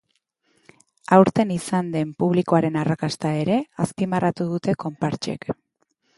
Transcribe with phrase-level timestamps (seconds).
[1.17, 5.49] Aurten izan den publikoaren arrakasta ere azpimarratu dute konpartsek.